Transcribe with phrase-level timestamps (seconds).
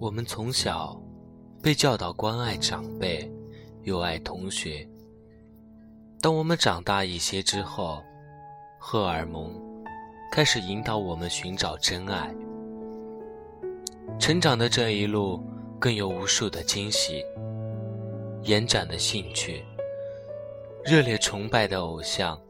[0.00, 0.96] 我们从小
[1.60, 3.28] 被教导关爱长辈，
[3.82, 4.88] 友爱同学。
[6.20, 8.00] 当我们长大一些之后，
[8.78, 9.52] 荷尔蒙
[10.30, 12.32] 开始引导我们寻找真爱。
[14.20, 15.42] 成长的这一路，
[15.80, 17.24] 更有无数的惊喜、
[18.42, 19.64] 延展的兴趣、
[20.84, 22.40] 热烈崇拜的偶像、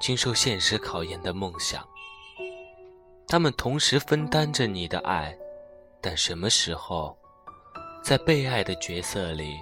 [0.00, 1.86] 经受现实考验的梦想。
[3.28, 5.36] 他们同时分担着你的爱。
[6.08, 7.18] 但什么时候，
[8.00, 9.60] 在被爱的角色里，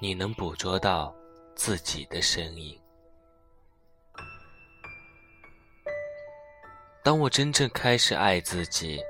[0.00, 1.14] 你能捕捉到
[1.54, 2.76] 自己的身影？
[7.04, 9.00] 当我真正开始爱自己，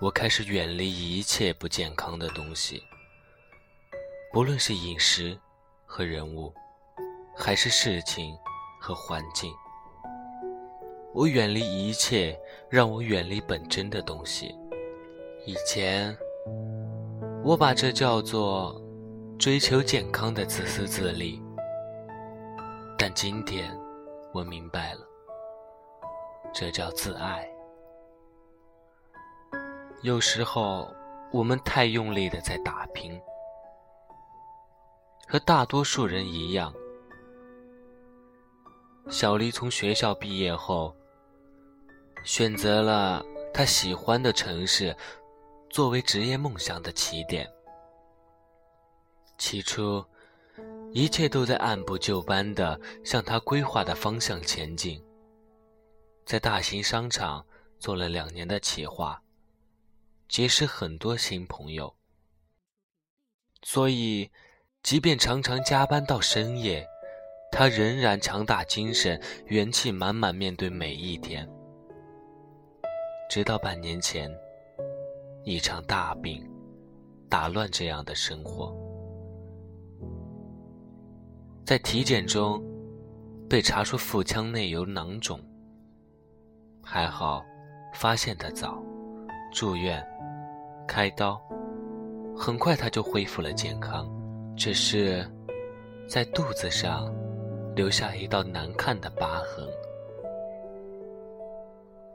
[0.00, 2.82] 我开始远离一切不健康的东西，
[4.32, 5.38] 不论是饮食
[5.84, 6.50] 和人物，
[7.36, 8.34] 还是事情
[8.80, 9.52] 和环境。
[11.12, 12.34] 我远离一切
[12.70, 14.56] 让我远离本真的东西。
[15.44, 16.16] 以前，
[17.42, 18.80] 我把这叫做
[19.40, 21.42] 追求健康的自私自利，
[22.96, 23.76] 但今天
[24.32, 25.00] 我明白了，
[26.54, 27.44] 这叫自爱。
[30.02, 30.88] 有时候，
[31.32, 33.20] 我们太用力的在打拼，
[35.26, 36.72] 和大多数人一样。
[39.08, 40.94] 小黎从学校毕业后，
[42.24, 44.96] 选择了他喜欢的城市。
[45.72, 47.50] 作为职业梦想的起点，
[49.38, 50.04] 起初
[50.92, 55.02] 一切都在按部就班的向他规划的方向前进。
[56.26, 57.42] 在大型商场
[57.78, 59.22] 做了两年的企划，
[60.28, 61.96] 结识很多新朋友，
[63.62, 64.30] 所以
[64.82, 66.86] 即便常常加班到深夜，
[67.50, 71.48] 他仍然强大精神、元气满满面对每一天。
[73.30, 74.30] 直到半年前。
[75.44, 76.48] 一场大病，
[77.28, 78.72] 打乱这样的生活。
[81.64, 82.62] 在体检中，
[83.48, 85.40] 被查出腹腔内有囊肿。
[86.80, 87.44] 还好，
[87.92, 88.80] 发现的早，
[89.52, 90.04] 住院，
[90.86, 91.40] 开刀，
[92.36, 94.08] 很快他就恢复了健康，
[94.56, 95.28] 只是
[96.08, 97.12] 在肚子上
[97.74, 99.66] 留下一道难看的疤痕。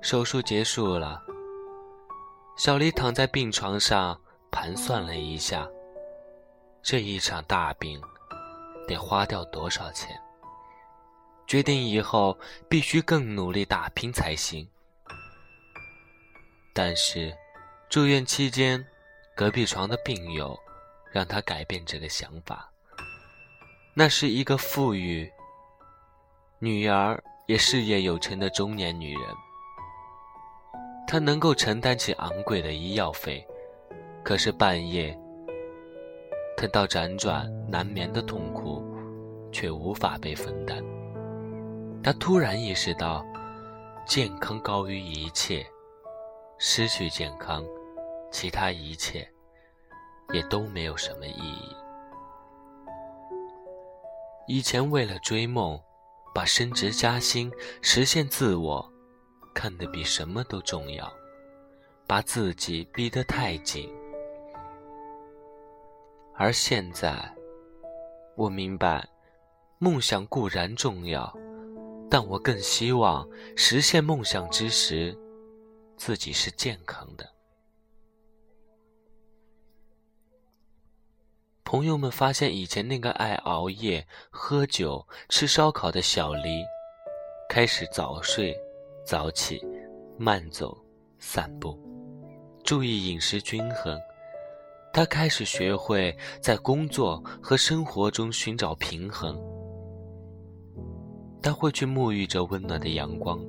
[0.01, 1.21] 手术结束了。
[2.57, 4.19] 小丽躺在病床上
[4.49, 5.69] 盘算了一下，
[6.81, 8.01] 这一场大病
[8.87, 10.19] 得花掉多少钱？
[11.45, 12.35] 决定以后
[12.67, 14.67] 必须更努力打拼才行。
[16.73, 17.31] 但是
[17.89, 18.83] 住院期间，
[19.35, 20.57] 隔壁床的病友
[21.11, 22.67] 让他改变这个想法。
[23.93, 25.31] 那是一个富裕、
[26.57, 29.23] 女儿也事业有成的中年女人。
[31.07, 33.47] 他能够承担起昂贵的医药费，
[34.25, 35.17] 可是半夜
[36.57, 38.83] 疼到辗转难眠的痛苦，
[39.49, 40.83] 却无法被分担。
[42.03, 43.25] 他突然意识到，
[44.05, 45.65] 健康高于一切，
[46.57, 47.63] 失去健康，
[48.29, 49.25] 其他一切
[50.33, 51.73] 也都没有什么意义。
[54.45, 55.79] 以前为了追梦，
[56.35, 57.49] 把升职加薪、
[57.81, 58.93] 实现自我。
[59.57, 61.11] 看得比什么都重要，
[62.05, 63.91] 把自己逼得太紧。
[66.35, 67.27] 而现在，
[68.35, 69.03] 我明白，
[69.79, 71.35] 梦想固然重要，
[72.07, 75.17] 但我更希望实现梦想之时，
[75.97, 77.27] 自己是健康的。
[81.63, 86.63] 朋友们发现，以前那个爱熬夜、喝酒、吃烧烤的小黎，
[87.49, 88.55] 开始早睡。
[89.07, 89.65] 早起，
[90.17, 90.77] 慢走，
[91.17, 91.79] 散步，
[92.65, 93.97] 注意饮食均衡。
[94.91, 99.41] 他开始学会在工作和生活中寻找平衡。
[101.41, 103.39] 他会去沐浴着温暖的阳光，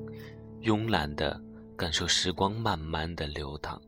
[0.62, 1.40] 慵懒的
[1.76, 3.82] 感受时光慢慢的流淌。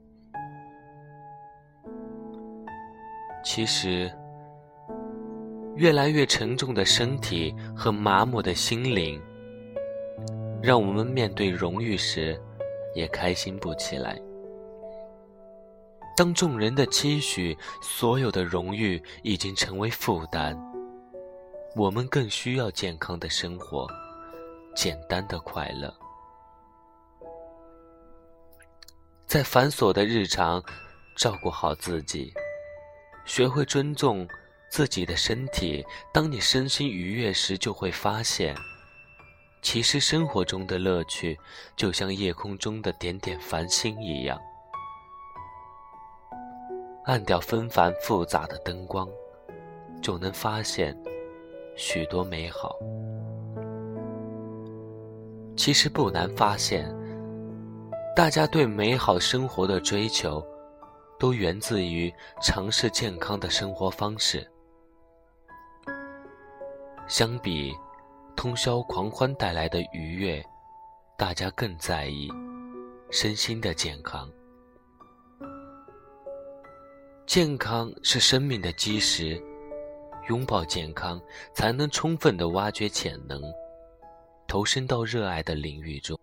[3.45, 4.11] 其实，
[5.77, 9.23] 越来越沉重的身体和麻木的心灵。
[10.63, 12.39] 让我们面对荣誉时，
[12.95, 14.21] 也开心不起来。
[16.17, 20.55] 当众人的期许，所有的荣誉已经成为负担，
[21.75, 23.89] 我们更需要健康的生活，
[24.77, 25.93] 简单的快乐。
[29.27, 30.63] 在繁琐的日常，
[31.17, 32.35] 照顾好自己，
[33.25, 34.29] 学会尊重
[34.71, 35.83] 自己的身体。
[36.13, 38.55] 当你身心愉悦时，就会发现。
[39.63, 41.39] 其实生活中的乐趣，
[41.77, 44.41] 就像夜空中的点点繁星一样。
[47.05, 49.09] 按掉纷繁复杂的灯光，
[50.03, 50.97] 就能发现
[51.77, 52.77] 许多美好。
[55.57, 56.91] 其实不难发现，
[58.17, 60.45] 大家对美好生活的追求，
[61.19, 64.51] 都源自于尝试健康的生活方式。
[67.09, 67.75] 相比
[68.41, 70.43] 通宵狂欢带来的愉悦，
[71.15, 72.27] 大家更在意
[73.11, 74.27] 身心的健康。
[77.27, 79.39] 健康是生命的基石，
[80.31, 81.21] 拥抱健康，
[81.53, 83.43] 才能充分的挖掘潜能，
[84.49, 86.19] 投身到热爱的领域中，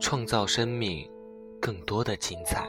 [0.00, 1.06] 创造生命
[1.60, 2.66] 更多的精彩。